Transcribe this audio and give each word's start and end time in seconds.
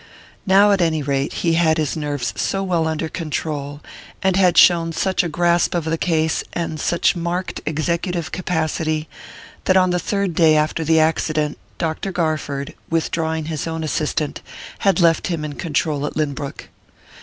Now, 0.47 0.71
at 0.71 0.81
any 0.81 1.03
rate, 1.03 1.31
he 1.45 1.53
had 1.53 1.77
his 1.77 1.95
nerves 1.95 2.33
so 2.35 2.63
well 2.63 2.87
under 2.87 3.07
control, 3.07 3.81
and 4.23 4.35
had 4.35 4.57
shown 4.57 4.93
such 4.93 5.23
a 5.23 5.29
grasp 5.29 5.75
of 5.75 5.85
the 5.85 5.95
case, 5.95 6.43
and 6.53 6.79
such 6.79 7.15
marked 7.15 7.61
executive 7.67 8.31
capacity, 8.31 9.07
that 9.65 9.77
on 9.77 9.91
the 9.91 9.99
third 9.99 10.33
day 10.33 10.55
after 10.57 10.83
the 10.83 10.99
accident 10.99 11.59
Dr. 11.77 12.11
Garford, 12.11 12.73
withdrawing 12.89 13.45
his 13.45 13.67
own 13.67 13.83
assistant, 13.83 14.41
had 14.79 14.99
left 14.99 15.27
him 15.27 15.45
in 15.45 15.53
control 15.53 16.07
at 16.07 16.17
Lynbrook. 16.17 16.69